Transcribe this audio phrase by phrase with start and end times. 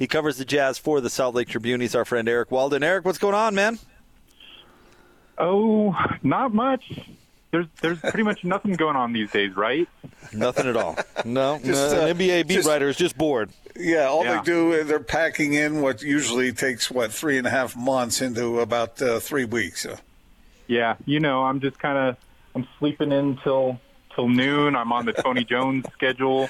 [0.00, 1.82] He covers the Jazz for the Salt Lake Tribune.
[1.82, 2.82] He's our friend Eric Walden.
[2.82, 3.78] Eric, what's going on, man?
[5.36, 7.00] Oh, not much.
[7.50, 9.86] There's there's pretty much nothing going on these days, right?
[10.32, 10.96] Nothing at all.
[11.26, 13.50] No, Just, no, uh, NBA beat just- writer is just bored.
[13.76, 14.38] Yeah, all Yeah.
[14.38, 18.22] they do is they're packing in what usually takes what three and a half months
[18.22, 19.82] into about uh, three weeks.
[19.82, 19.96] So.
[20.66, 22.16] Yeah, you know, I'm just kind of
[22.54, 23.78] I'm sleeping in till
[24.20, 24.76] till noon.
[24.76, 26.48] I'm on the Tony Jones schedule,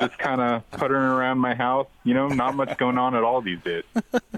[0.00, 1.86] just kind of puttering around my house.
[2.04, 3.84] You know, not much going on at all these days.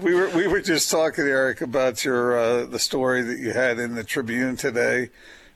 [0.01, 3.79] We were we were just talking, Eric, about your uh, the story that you had
[3.79, 5.09] in the Tribune today,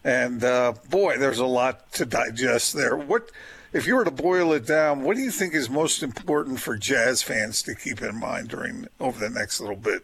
[0.04, 2.96] and uh, boy, there's a lot to digest there.
[2.96, 3.32] What
[3.74, 5.04] if you were to boil it down?
[5.04, 8.88] What do you think is most important for Jazz fans to keep in mind during
[9.00, 10.04] over the next little bit?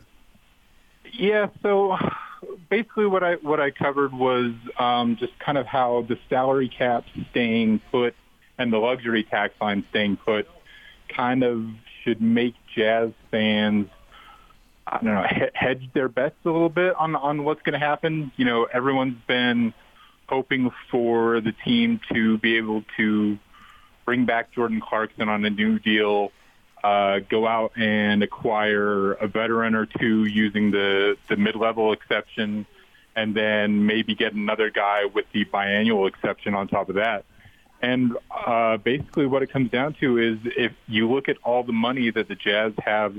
[1.14, 1.98] Yeah, so
[2.72, 7.04] basically what I what I covered was um, just kind of how the salary cap
[7.30, 8.16] staying put
[8.58, 10.48] and the luxury tax line staying put
[11.16, 11.66] kind of
[12.04, 13.88] should make Jazz fans
[14.88, 17.86] I don't know he- hedge their bets a little bit on on what's going to
[17.86, 18.32] happen.
[18.38, 19.74] You know, everyone's been
[20.28, 23.38] hoping for the team to be able to
[24.06, 26.32] bring back Jordan Clarkson on a new deal
[26.84, 32.66] uh, go out and acquire a veteran or two using the, the mid-level exception,
[33.16, 37.26] and then maybe get another guy with the biannual exception on top of that.
[37.82, 41.74] And uh, basically what it comes down to is if you look at all the
[41.74, 43.16] money that the Jazz have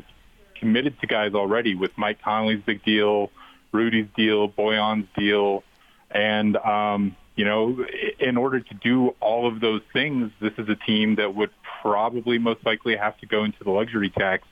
[0.54, 3.30] committed to guys already with Mike Conley's big deal,
[3.72, 5.64] Rudy's deal, Bojan's deal,
[6.10, 7.84] and um, you know,
[8.20, 11.50] in order to do all of those things, this is a team that would
[11.82, 14.46] probably most likely have to go into the luxury tax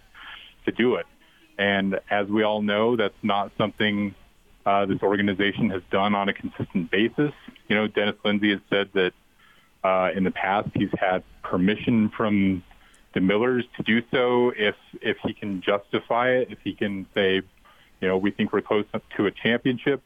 [0.66, 1.06] to do it.
[1.58, 4.14] And as we all know, that's not something
[4.66, 7.32] uh, this organization has done on a consistent basis.
[7.68, 9.12] You know, Dennis Lindsay has said that
[9.82, 12.62] uh, in the past he's had permission from
[13.14, 17.42] the Millers to do so if if he can justify it, if he can say,
[18.00, 18.84] you know, we think we're close
[19.16, 20.02] to a championship.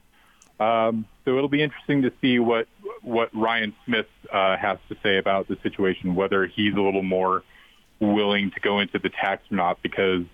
[0.61, 2.69] Um, so it'll be interesting to see what
[3.03, 7.43] what Ryan Smith uh, has to say about the situation, whether he's a little more
[8.01, 10.25] willing to go into the tax or not, because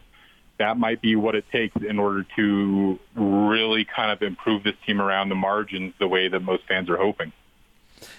[0.58, 5.00] that might be what it takes in order to really kind of improve this team
[5.00, 7.32] around the margins the way that most fans are hoping.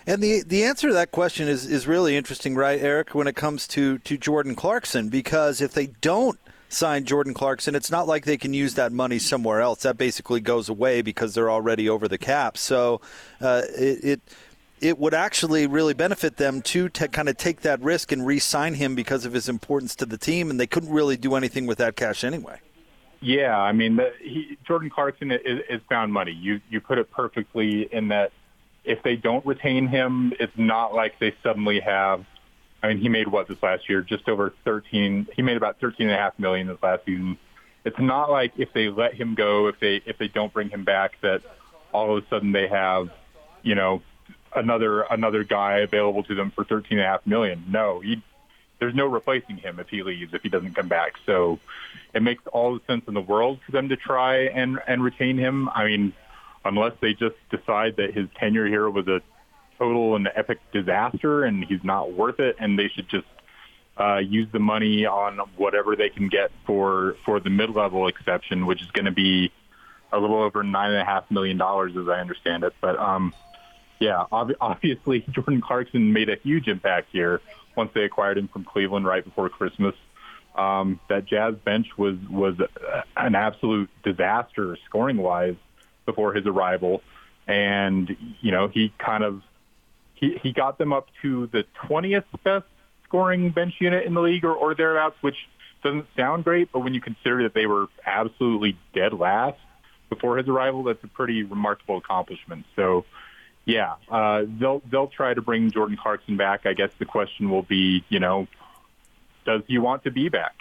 [0.06, 3.14] And the the answer to that question is is really interesting, right, Eric?
[3.16, 6.40] When it comes to to Jordan Clarkson, because if they don't
[6.72, 9.84] sign Jordan Clarkson, it's not like they can use that money somewhere else.
[9.84, 12.58] That basically goes away because they're already over the cap.
[12.58, 13.02] So
[13.40, 14.04] uh, it.
[14.04, 14.22] it
[14.82, 18.74] it would actually really benefit them to, to kind of take that risk and re-sign
[18.74, 21.78] him because of his importance to the team, and they couldn't really do anything with
[21.78, 22.60] that cash anyway.
[23.22, 26.32] Yeah, I mean, the, he, Jordan Clarkson is, is found money.
[26.32, 28.32] You you put it perfectly in that
[28.84, 32.26] if they don't retain him, it's not like they suddenly have.
[32.84, 34.02] I mean, he made what this last year?
[34.02, 35.28] Just over thirteen.
[35.36, 37.38] He made about thirteen and a half million this last season.
[37.84, 40.84] It's not like if they let him go, if they if they don't bring him
[40.84, 41.42] back, that
[41.92, 43.10] all of a sudden they have,
[43.62, 44.02] you know,
[44.56, 47.66] another another guy available to them for thirteen and a half million.
[47.70, 48.22] No, he
[48.80, 51.14] there's no replacing him if he leaves if he doesn't come back.
[51.26, 51.60] So
[52.16, 55.38] it makes all the sense in the world for them to try and and retain
[55.38, 55.70] him.
[55.70, 56.14] I mean,
[56.66, 59.22] unless they just decide that his tenure here was a
[59.82, 63.26] total and epic disaster and he's not worth it, and they should just
[64.00, 68.68] uh, use the money on whatever they can get for for the mid level exception,
[68.68, 69.52] which is going to be
[70.14, 72.74] a little over nine and a half million dollars, as I understand it.
[72.80, 73.34] But um,
[74.00, 77.42] yeah, ob- obviously Jordan Clarkson made a huge impact here
[77.76, 79.96] once they acquired him from Cleveland right before Christmas.
[80.56, 82.56] Um, that Jazz bench was was
[83.18, 85.56] an absolute disaster scoring wise
[86.06, 87.02] before his arrival,
[87.48, 89.42] and you know he kind of
[90.22, 92.66] he got them up to the 20th best
[93.06, 95.36] scoring bench unit in the league or, or thereabouts, which
[95.84, 99.60] doesn't sound great, but when you consider that they were absolutely dead last
[100.10, 102.66] before his arrival, that's a pretty remarkable accomplishment.
[102.76, 103.06] So,
[103.66, 106.66] yeah, uh, they'll they'll try to bring Jordan Clarkson back.
[106.66, 108.48] I guess the question will be, you know,
[109.46, 110.56] does he want to be back?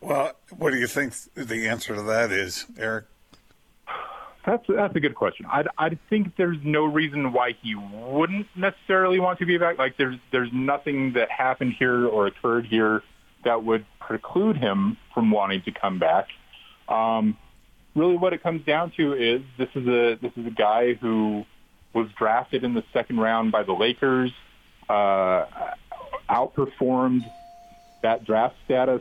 [0.00, 3.06] Well, what do you think the answer to that is, Eric?
[4.46, 5.46] That's that's a good question.
[5.46, 9.78] I I think there's no reason why he wouldn't necessarily want to be back.
[9.78, 13.02] Like there's there's nothing that happened here or occurred here
[13.44, 16.28] that would preclude him from wanting to come back.
[16.88, 17.38] Um,
[17.94, 21.44] really, what it comes down to is this is a this is a guy who
[21.94, 24.32] was drafted in the second round by the Lakers,
[24.88, 25.46] uh,
[26.28, 27.20] outperformed
[28.02, 29.00] that draft status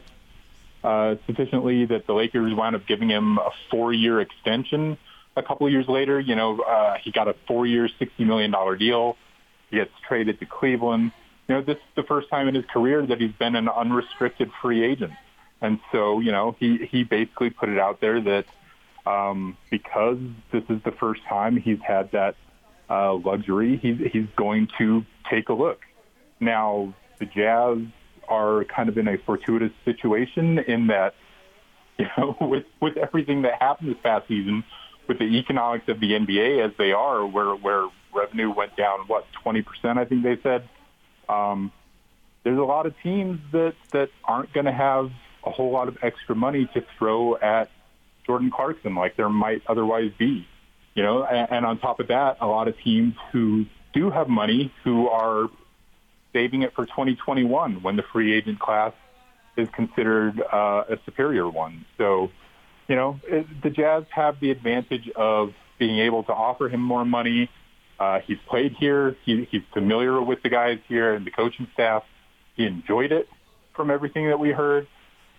[0.83, 4.97] uh, sufficiently that the Lakers wound up giving him a four-year extension.
[5.35, 8.75] A couple of years later, you know, uh, he got a four-year, sixty million dollar
[8.75, 9.17] deal.
[9.69, 11.11] He gets traded to Cleveland.
[11.47, 14.49] You know, this is the first time in his career that he's been an unrestricted
[14.61, 15.11] free agent,
[15.61, 18.45] And so, you know, he, he basically put it out there that
[19.05, 20.19] um, because
[20.51, 22.35] this is the first time he's had that
[22.89, 25.79] uh, luxury, he's, he's going to take a look.
[26.39, 27.79] Now, the Jazz
[28.27, 31.15] are kind of in a fortuitous situation in that,
[31.97, 34.63] you know, with, with everything that happened this past season,
[35.07, 39.25] with the economics of the NBA as they are, where, where revenue went down, what,
[39.45, 39.65] 20%,
[39.97, 40.67] I think they said,
[41.27, 41.71] um,
[42.43, 45.11] there's a lot of teams that, that aren't going to have
[45.45, 47.69] a whole lot of extra money to throw at
[48.25, 50.47] Jordan Clarkson like there might otherwise be.
[50.95, 54.29] You know, and, and on top of that, a lot of teams who do have
[54.29, 55.49] money who are
[56.33, 58.93] saving it for 2021 when the free agent class
[59.57, 61.85] is considered uh, a superior one.
[61.97, 62.31] So,
[62.93, 67.03] you know, it, the Jazz have the advantage of being able to offer him more
[67.03, 67.49] money.
[67.99, 69.17] Uh, he's played here.
[69.25, 72.03] He, he's familiar with the guys here and the coaching staff.
[72.55, 73.27] He enjoyed it
[73.75, 74.85] from everything that we heard.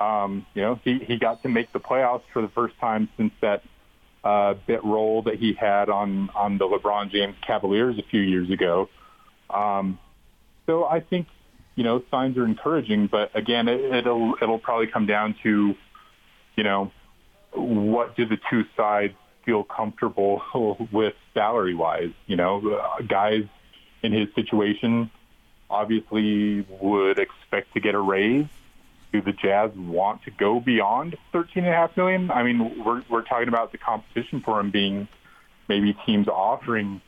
[0.01, 3.33] Um, you know, he, he got to make the playoffs for the first time since
[3.41, 3.63] that
[4.25, 8.51] uh, bit role that he had on, on the LeBron James Cavaliers a few years
[8.51, 8.89] ago.
[9.49, 10.01] Um,
[10.67, 11.29] so I think,
[11.77, 15.77] you know, signs are encouraging, but again, it, it'll, it'll probably come down to,
[16.57, 16.91] you know,
[17.55, 19.15] what do the two sides
[19.45, 20.43] feel comfortable
[20.93, 22.13] with salary wise?
[22.27, 23.45] You know, guys
[24.03, 25.11] in his situation
[25.71, 28.47] obviously would expect to get a raise.
[29.13, 32.31] Do the Jazz want to go beyond thirteen and a half million?
[32.31, 35.07] I mean, we're we're talking about the competition for him being
[35.69, 37.01] maybe teams offering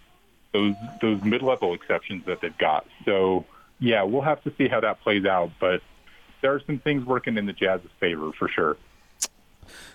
[0.53, 2.87] those those mid level exceptions that they've got.
[3.05, 3.45] So
[3.81, 5.51] yeah, we'll have to see how that plays out.
[5.61, 5.83] But
[6.41, 8.77] there are some things working in the Jazz's favor for sure.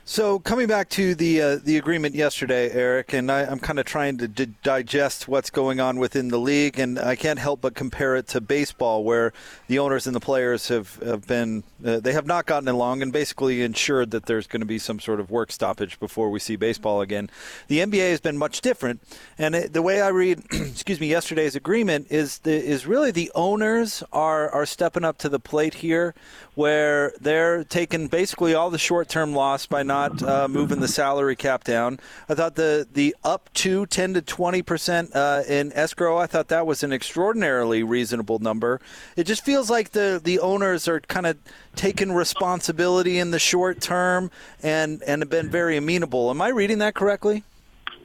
[0.04, 3.86] So coming back to the uh, the agreement yesterday, Eric, and I, am kind of
[3.86, 7.76] trying to d- digest what's going on within the league, and I can't help but
[7.76, 9.32] compare it to baseball, where
[9.68, 13.14] the owners and the players have, have been uh, they have not gotten along, and
[13.14, 16.56] basically ensured that there's going to be some sort of work stoppage before we see
[16.56, 17.30] baseball again.
[17.68, 19.02] The NBA has been much different,
[19.38, 23.32] and it, the way I read, excuse me, yesterday's agreement is the, is really the
[23.34, 26.16] owners are are stepping up to the plate here,
[26.56, 29.34] where they're taking basically all the short term
[29.69, 32.00] by not uh, moving the salary cap down.
[32.30, 36.18] I thought the the up to 10 to 20 percent uh, in escrow.
[36.18, 38.80] I thought that was an extraordinarily reasonable number.
[39.16, 41.38] It just feels like the the owners are kind of
[41.75, 44.31] taking responsibility in the short term
[44.62, 46.30] and and have been very amenable.
[46.30, 47.44] Am I reading that correctly?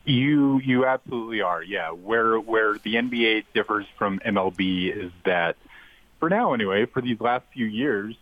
[0.05, 1.62] You you absolutely are.
[1.62, 1.91] Yeah.
[1.91, 5.56] Where where the NBA differs from MLB is that
[6.20, 8.17] for now anyway, for these last few years,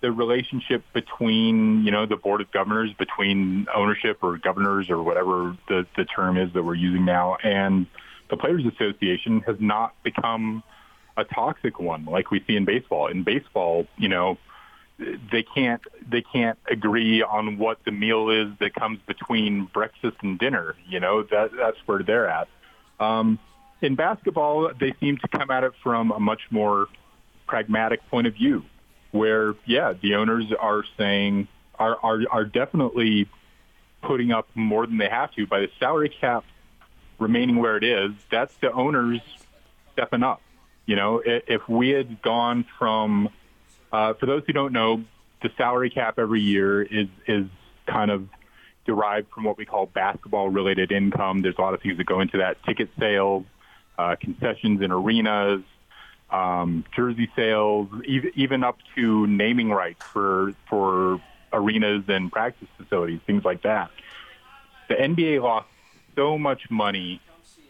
[0.00, 5.56] the relationship between you know the board of governors, between ownership or governors or whatever
[5.68, 7.86] the the term is that we're using now, and
[8.30, 10.62] the players association has not become
[11.16, 13.06] a toxic one like we see in baseball.
[13.06, 14.36] In baseball, you know,
[14.98, 20.38] they can't they can't agree on what the meal is that comes between breakfast and
[20.38, 20.74] dinner.
[20.86, 22.48] You know, that that's where they're at.
[23.00, 23.38] Um,
[23.80, 26.86] in basketball, they seem to come at it from a much more
[27.46, 28.64] pragmatic point of view
[29.16, 31.48] where yeah, the owners are saying
[31.78, 33.28] are are are definitely
[34.02, 36.44] putting up more than they have to by the salary cap
[37.18, 38.12] remaining where it is.
[38.30, 39.20] That's the owners
[39.92, 40.40] stepping up.
[40.84, 43.28] You know, if we had gone from,
[43.92, 45.02] uh, for those who don't know,
[45.42, 47.46] the salary cap every year is is
[47.86, 48.28] kind of
[48.86, 51.42] derived from what we call basketball related income.
[51.42, 53.44] There's a lot of things that go into that: ticket sales,
[53.98, 55.62] uh, concessions in arenas,
[56.30, 61.20] um, jersey sales, even up to naming rights for for
[61.52, 63.90] arenas and practice facilities, things like that.
[64.88, 65.68] The NBA lost
[66.14, 67.20] so much money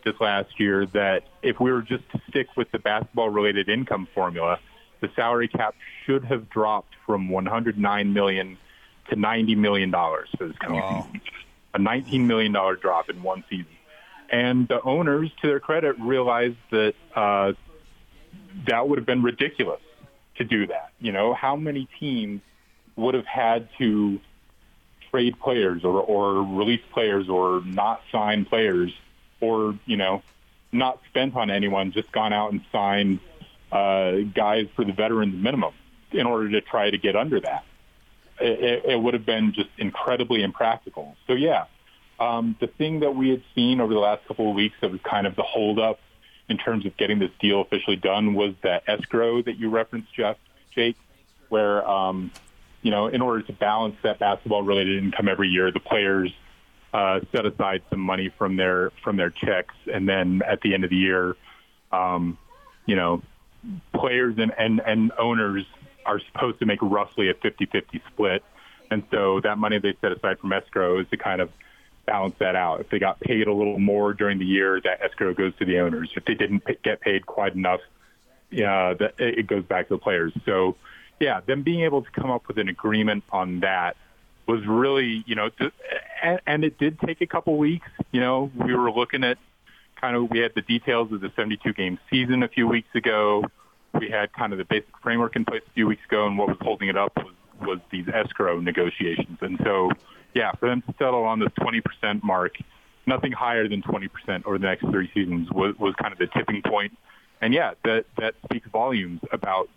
[0.05, 4.59] this last year that if we were just to stick with the basketball-related income formula,
[5.01, 8.57] the salary cap should have dropped from 109 million
[9.09, 11.07] to 90 million dollars for this coming wow.
[11.07, 11.21] season.
[11.75, 13.67] A 19 million dollar drop in one season.
[14.31, 17.53] And the owners, to their credit, realized that uh,
[18.67, 19.81] that would have been ridiculous
[20.37, 20.91] to do that.
[21.01, 22.41] You know, how many teams
[22.97, 24.21] would have had to
[25.11, 28.93] trade players or, or release players or not sign players
[29.41, 30.23] or, you know,
[30.73, 33.21] not spent on anyone, just gone out and signed
[33.73, 35.73] uh, guys for the veterans minimum
[36.13, 37.65] in order to try to get under that.
[38.41, 41.17] It, it would have been just incredibly impractical.
[41.27, 41.65] So yeah,
[42.21, 45.01] um, the thing that we had seen over the last couple of weeks that was
[45.03, 45.99] kind of the holdup
[46.49, 50.37] in terms of getting this deal officially done was that escrow that you referenced, Jeff,
[50.75, 50.97] Jake,
[51.49, 52.31] where, um,
[52.83, 56.33] you know, in order to balance that basketball-related income every year, the players
[56.93, 60.85] uh, set aside some money from their from their checks, and then at the end
[60.85, 61.37] of the year,
[61.93, 62.39] um,
[62.87, 63.23] you know,
[63.95, 65.65] players and, and, and owners
[66.05, 68.45] are supposed to make roughly a 50-50 split.
[68.91, 71.51] And so that money they set aside from escrow is to kind of
[72.07, 72.81] balance that out.
[72.81, 75.81] If they got paid a little more during the year, that escrow goes to the
[75.81, 76.11] owners.
[76.17, 77.81] If they didn't get paid quite enough,
[78.51, 80.33] yeah, that it goes back to the players.
[80.45, 80.77] So,
[81.21, 83.97] yeah, them being able to come up with an agreement on that
[84.47, 85.51] was really, you know,
[86.23, 87.89] and, and it did take a couple weeks.
[88.13, 89.39] You know, we were looking at
[90.01, 93.45] kind of we had the details of the 72 game season a few weeks ago.
[93.99, 96.49] We had kind of the basic framework in place a few weeks ago, and what
[96.49, 99.39] was holding it up was was these escrow negotiations.
[99.41, 99.91] And so,
[100.37, 102.57] yeah, for them to settle on this 20% mark,
[103.07, 106.61] nothing higher than 20% over the next three seasons was, was kind of the tipping
[106.61, 106.97] point.
[107.41, 109.69] And yeah, that that speaks volumes about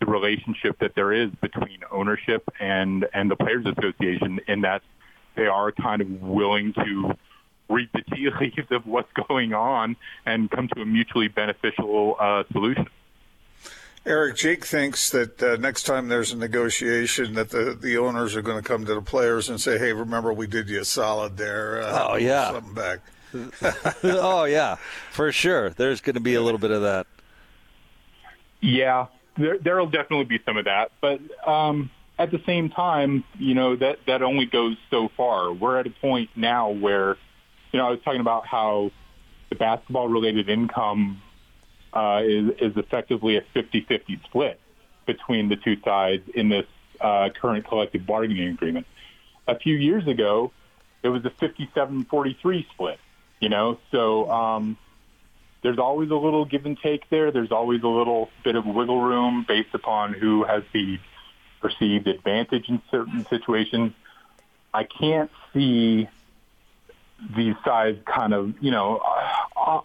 [0.00, 4.82] the relationship that there is between ownership and and the players association in that
[5.36, 7.14] they are kind of willing to
[7.68, 12.42] read the tea leaves of what's going on and come to a mutually beneficial uh,
[12.52, 12.86] solution.
[14.06, 18.42] Eric Jake thinks that uh, next time there's a negotiation, that the, the owners are
[18.42, 21.38] going to come to the players and say, "Hey, remember we did you a solid
[21.38, 21.82] there.
[21.82, 23.00] Uh, oh yeah, something back."
[24.04, 24.76] oh yeah,
[25.10, 25.70] for sure.
[25.70, 27.06] There's going to be a little bit of that.
[28.60, 29.06] Yeah,
[29.38, 33.74] there there'll definitely be some of that, but um, at the same time, you know
[33.76, 35.50] that that only goes so far.
[35.50, 37.16] We're at a point now where,
[37.72, 38.90] you know, I was talking about how
[39.48, 41.22] the basketball related income
[41.94, 44.60] uh, is is effectively a 50-50 split
[45.06, 46.66] between the two sides in this
[47.00, 48.86] uh, current collective bargaining agreement.
[49.46, 50.52] A few years ago,
[51.02, 52.98] it was a 57-43 split.
[53.40, 54.78] You know, so um,
[55.62, 57.30] there's always a little give and take there.
[57.30, 60.98] There's always a little bit of wiggle room based upon who has the
[61.60, 63.92] perceived advantage in certain situations.
[64.72, 66.08] I can't see
[67.34, 69.00] these sides kind of, you know,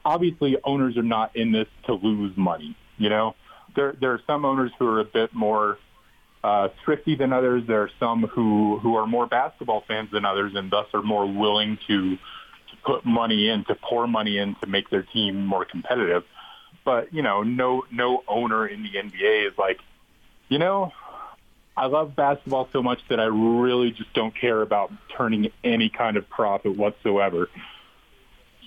[0.05, 2.75] obviously owners are not in this to lose money.
[2.97, 3.35] You know,
[3.75, 5.77] there there are some owners who are a bit more
[6.43, 7.63] uh, thrifty than others.
[7.67, 11.25] There are some who who are more basketball fans than others, and thus are more
[11.25, 15.65] willing to to put money in, to pour money in to make their team more
[15.65, 16.23] competitive.
[16.85, 19.79] But you know, no no owner in the NBA is like,
[20.49, 20.91] you know,
[21.75, 26.17] I love basketball so much that I really just don't care about turning any kind
[26.17, 27.49] of profit whatsoever.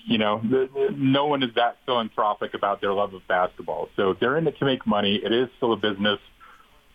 [0.05, 3.89] You know, the, no one is that philanthropic about their love of basketball.
[3.97, 5.21] So they're in it to make money.
[5.23, 6.19] It is still a business.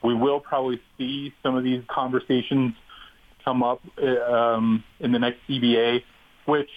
[0.03, 2.73] We will probably see some of these conversations
[3.45, 6.03] come up um, in the next CBA,
[6.45, 6.69] which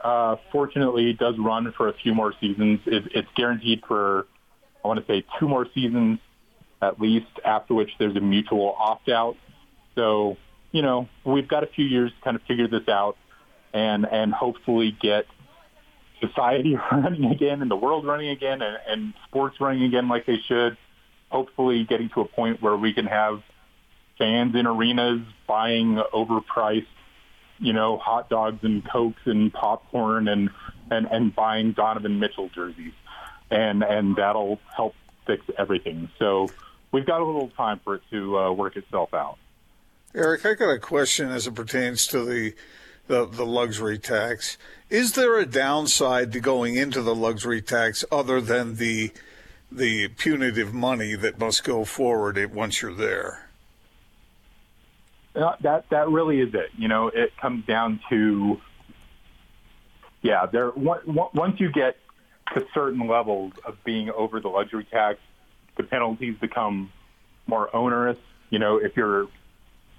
[0.00, 2.80] uh, fortunately does run for a few more seasons.
[2.86, 4.26] It, it's guaranteed for,
[4.84, 6.18] I want to say, two more seasons
[6.82, 9.36] at least, after which there's a mutual opt-out.
[9.94, 10.36] So,
[10.72, 13.16] you know, we've got a few years to kind of figure this out
[13.72, 15.26] and, and hopefully get
[16.20, 20.38] society running again and the world running again and, and sports running again like they
[20.46, 20.76] should.
[21.30, 23.42] Hopefully getting to a point where we can have
[24.18, 26.86] fans in arenas buying overpriced,
[27.58, 30.50] you know, hot dogs and cokes and popcorn and,
[30.90, 32.92] and, and buying Donovan Mitchell jerseys.
[33.50, 34.94] And, and that'll help
[35.26, 36.08] fix everything.
[36.18, 36.48] So,
[36.92, 39.38] we've got a little time for it to uh, work itself out.
[40.14, 42.54] Eric, I got a question as it pertains to the,
[43.06, 44.58] the, the luxury tax.
[44.90, 49.12] Is there a downside to going into the luxury tax other than the
[49.70, 53.48] the punitive money that must go forward once you're there?
[55.34, 56.70] Uh, that that really is it.
[56.78, 58.60] You know, it comes down to
[60.22, 60.46] yeah.
[60.46, 61.96] There once you get
[62.54, 65.18] to certain levels of being over the luxury tax,
[65.76, 66.90] the penalties become
[67.46, 68.18] more onerous.
[68.50, 69.26] You know, if you're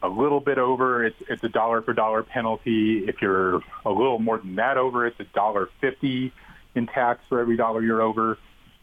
[0.01, 3.05] a little bit over, it's it's a dollar for dollar penalty.
[3.07, 6.31] If you're a little more than that over, it's a dollar fifty
[6.75, 8.37] in tax for every dollar you're over.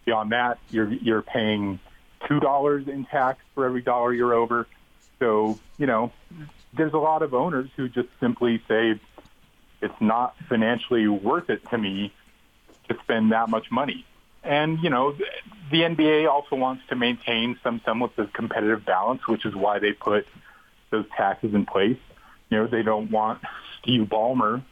[0.04, 1.78] Beyond that, you're you're paying
[2.28, 4.66] two dollars in tax for every dollar you're over.
[5.21, 6.12] So you know,
[6.73, 8.99] there's a lot of owners who just simply say
[9.80, 12.12] it's not financially worth it to me
[12.88, 14.04] to spend that much money.
[14.42, 15.16] And, you know,
[15.71, 19.92] the NBA also wants to maintain some semblance of competitive balance, which is why they
[19.92, 20.26] put
[20.95, 21.99] those taxes in place.
[22.51, 23.41] You know, they don't want
[23.81, 24.63] Steve Ballmer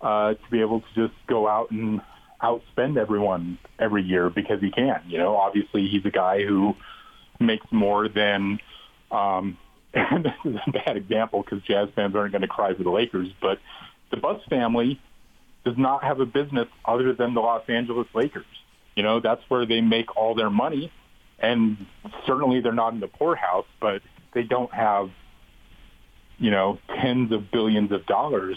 [0.00, 2.00] uh, to be able to just go out and
[2.42, 5.02] outspend everyone every year because he can.
[5.06, 6.74] You know, obviously he's a guy who
[7.38, 8.58] makes more than,
[9.10, 9.58] um,
[9.94, 12.90] and this is a bad example because Jazz fans aren't going to cry for the
[12.90, 13.58] Lakers, but
[14.10, 15.00] the Buss family
[15.64, 18.46] does not have a business other than the Los Angeles Lakers.
[18.96, 20.90] You know, that's where they make all their money.
[21.38, 21.86] And
[22.26, 25.10] certainly they're not in the poorhouse, but they don't have,
[26.40, 28.56] you know, tens of billions of dollars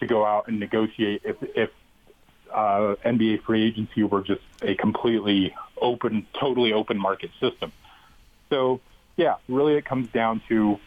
[0.00, 1.70] to go out and negotiate if, if
[2.54, 7.72] uh, NBA free agency were just a completely open, totally open market system.
[8.48, 8.80] So,
[9.16, 10.78] yeah, really it comes down to,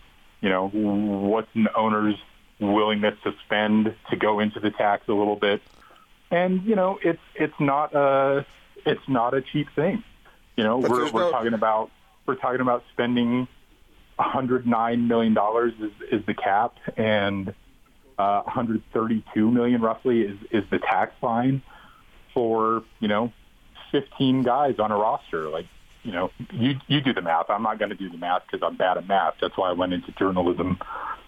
[0.41, 2.15] you know, what's an owner's
[2.59, 5.61] willingness to spend to go into the tax a little bit.
[6.31, 8.45] And you know, it's it's not a
[8.85, 10.03] it's not a cheap thing.
[10.55, 11.89] You know, But we're we're no- talking about
[12.25, 13.47] we're talking about spending
[14.19, 17.49] 109 million dollars is, is the cap, and
[18.17, 21.61] uh, 132 million roughly is is the tax line
[22.33, 23.31] for you know
[23.91, 25.49] 15 guys on a roster.
[25.49, 25.67] Like
[26.03, 27.49] you know, you you do the math.
[27.49, 29.35] I'm not going to do the math because I'm bad at math.
[29.39, 30.79] That's why I went into journalism,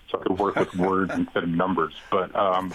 [0.10, 1.94] so I could work with words instead of numbers.
[2.10, 2.74] But um,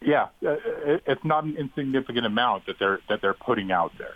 [0.00, 4.14] yeah, uh, it, it's not an insignificant amount that they're that they're putting out there.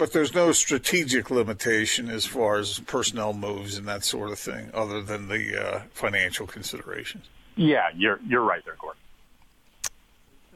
[0.00, 4.70] But there's no strategic limitation as far as personnel moves and that sort of thing,
[4.72, 7.26] other than the uh, financial considerations.
[7.54, 8.98] Yeah, you're you're right there, Gordon.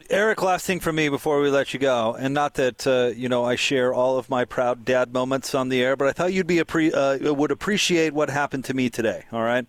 [0.09, 3.29] Eric, last thing for me before we let you go, and not that uh, you
[3.29, 6.33] know I share all of my proud dad moments on the air, but I thought
[6.33, 9.25] you'd be appre- uh, would appreciate what happened to me today.
[9.31, 9.67] All right.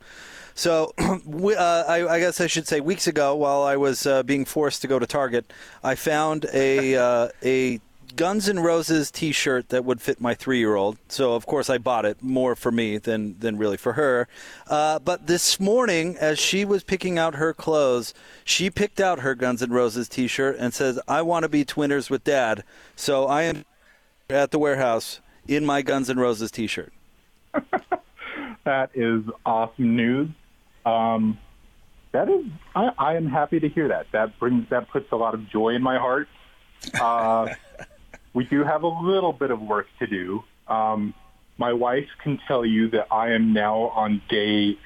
[0.54, 0.94] So,
[1.26, 4.46] we, uh, I, I guess I should say, weeks ago, while I was uh, being
[4.46, 5.52] forced to go to Target,
[5.84, 7.78] I found a uh, a
[8.16, 10.98] Guns N' Roses T-shirt that would fit my three-year-old.
[11.08, 14.26] So, of course, I bought it more for me than than really for her.
[14.68, 19.34] Uh, but this morning, as she was picking out her clothes, she picked out her
[19.34, 22.64] Guns N' Roses T-shirt and says, "I want to be twinners with Dad."
[22.96, 23.64] So I am
[24.30, 26.92] at the warehouse in my Guns N' Roses T-shirt.
[28.66, 30.28] That is awesome news.
[30.84, 31.38] Um,
[32.10, 34.06] that is, I, I am happy to hear that.
[34.10, 36.26] That brings that puts a lot of joy in my heart.
[37.00, 37.46] Uh,
[38.36, 40.44] we do have a little bit of work to do.
[40.68, 41.14] Um,
[41.56, 44.76] my wife can tell you that I am now on day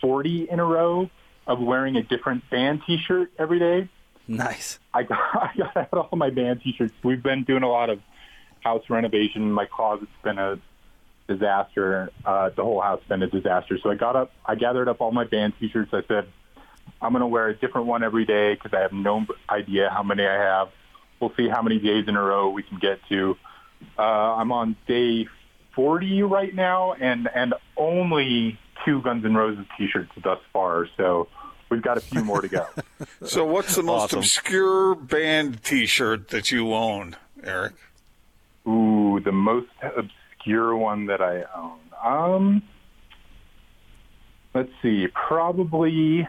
[0.00, 1.10] 40 in a row
[1.46, 3.90] of wearing a different band T-shirt every day.
[4.26, 4.78] Nice.
[4.94, 6.94] I got, I got out all my band T-shirts.
[7.04, 8.00] We've been doing a lot of
[8.60, 9.52] house renovation.
[9.52, 10.58] My closet's been a
[11.28, 12.08] disaster.
[12.24, 13.78] Uh, the whole house has been a disaster.
[13.82, 15.90] So I got up, I gathered up all my band T-shirts.
[15.92, 16.26] I said,
[17.02, 20.02] I'm going to wear a different one every day because I have no idea how
[20.02, 20.68] many I have.
[21.22, 23.36] We'll see how many days in a row we can get to.
[23.96, 25.28] Uh, I'm on day
[25.76, 30.88] 40 right now, and and only two Guns N' Roses T-shirts thus far.
[30.96, 31.28] So
[31.70, 32.66] we've got a few more to go.
[33.24, 34.18] So, what's the most Awesome.
[34.20, 37.74] obscure band T-shirt that you own, Eric?
[38.66, 41.78] Ooh, the most obscure one that I own.
[42.04, 42.62] Um,
[44.54, 45.06] let's see.
[45.14, 46.26] Probably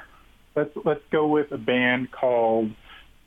[0.56, 2.72] let's let's go with a band called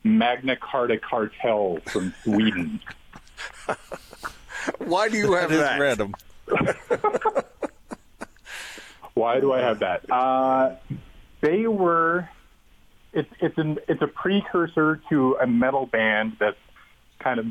[0.06, 2.80] Magna Carta Cartel from Sweden.
[4.78, 5.80] Why do you have That is that?
[5.80, 6.14] random.
[9.14, 10.10] Why do I have that?
[10.10, 10.76] Uh,
[11.40, 12.28] they were.
[13.12, 16.58] It's it's an it's a precursor to a metal band that's
[17.18, 17.46] kind of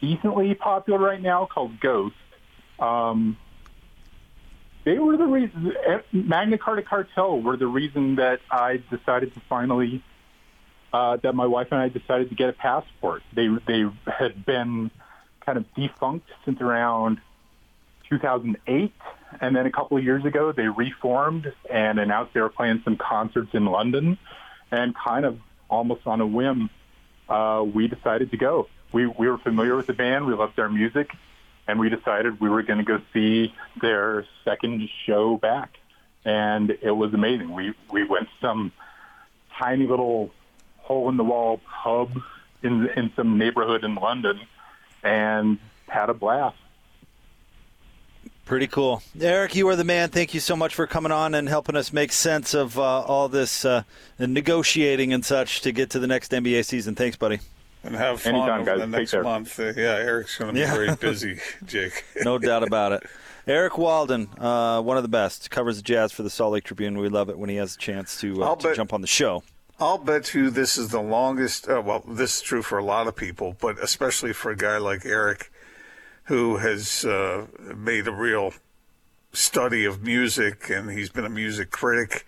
[0.00, 2.16] decently popular right now called Ghost.
[2.80, 3.36] Um,
[4.84, 5.74] they were the reason.
[6.12, 10.02] Magna Carta Cartel were the reason that I decided to finally.
[10.92, 13.22] Uh, that my wife and I decided to get a passport.
[13.34, 14.90] They they had been
[15.44, 17.18] kind of defunct since around
[18.08, 18.92] 2008,
[19.40, 22.96] and then a couple of years ago they reformed and announced they were playing some
[22.96, 24.18] concerts in London,
[24.70, 26.70] and kind of almost on a whim,
[27.28, 28.68] uh, we decided to go.
[28.92, 31.10] We we were familiar with the band, we loved their music,
[31.66, 35.76] and we decided we were going to go see their second show back,
[36.24, 37.52] and it was amazing.
[37.52, 38.72] We we went some
[39.58, 40.30] tiny little
[40.88, 42.10] hole in the wall pub
[42.62, 44.40] in in some neighborhood in London,
[45.04, 46.56] and had a blast.
[48.44, 49.02] Pretty cool.
[49.20, 50.08] Eric, you are the man.
[50.08, 53.28] Thank you so much for coming on and helping us make sense of uh, all
[53.28, 53.82] this uh,
[54.18, 56.94] negotiating and such to get to the next NBA season.
[56.94, 57.40] Thanks, buddy.
[57.84, 58.78] And have fun Anytime, over guys.
[58.80, 59.22] the next care.
[59.22, 59.60] month.
[59.60, 60.74] Uh, yeah, Eric's going to be Yeah.
[60.74, 62.04] very busy, Jake.
[62.24, 63.02] No doubt about it.
[63.46, 66.96] Eric Walden, uh, one of the best, covers the Jazz for the Salt Lake Tribune.
[66.98, 69.06] We love it when he has a chance to, uh, to bet- jump on the
[69.06, 69.42] show.
[69.80, 71.68] I'll bet you this is the longest.
[71.68, 74.78] Uh, well, this is true for a lot of people, but especially for a guy
[74.78, 75.52] like Eric,
[76.24, 78.52] who has uh, made a real
[79.32, 82.26] study of music, and he's been a music critic.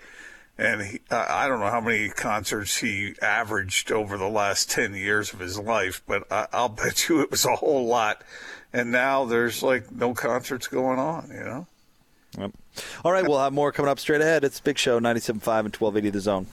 [0.56, 5.32] And he, I don't know how many concerts he averaged over the last ten years
[5.32, 8.22] of his life, but I, I'll bet you it was a whole lot.
[8.72, 11.66] And now there's like no concerts going on, you know.
[12.38, 12.52] Yep.
[13.04, 14.44] All right, we'll have more coming up straight ahead.
[14.44, 15.42] It's Big Show, 97.5 and
[15.74, 16.46] 1280 The Zone.